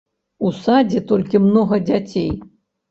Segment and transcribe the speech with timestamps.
[0.47, 2.31] У садзе толькі многа дзяцей.